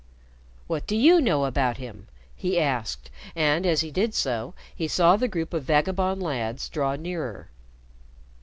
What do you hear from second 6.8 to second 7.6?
nearer.